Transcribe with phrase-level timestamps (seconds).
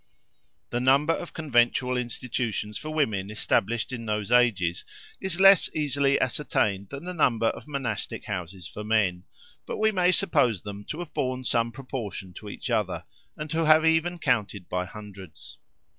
[0.71, 4.83] The number of conventual institutions for women established in those ages,
[5.19, 9.25] is less easily ascertained than the number of monastic houses for men;
[9.67, 13.05] but we may suppose them to have borne some proportion to each other,
[13.37, 15.59] and to have even counted by hundreds.